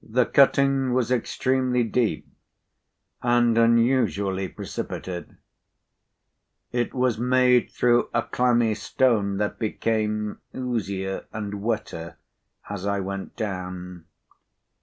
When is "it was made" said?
6.72-7.70